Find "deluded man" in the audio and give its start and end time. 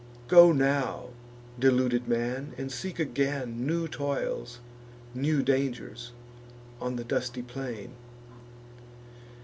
1.59-2.53